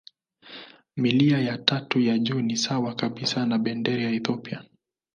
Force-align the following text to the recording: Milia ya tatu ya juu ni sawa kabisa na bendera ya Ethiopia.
Milia 0.97 1.39
ya 1.39 1.57
tatu 1.57 1.99
ya 1.99 2.17
juu 2.19 2.41
ni 2.41 2.57
sawa 2.57 2.95
kabisa 2.95 3.45
na 3.45 3.57
bendera 3.57 4.03
ya 4.03 4.09
Ethiopia. 4.09 4.63